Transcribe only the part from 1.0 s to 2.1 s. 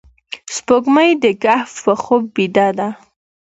د کهف په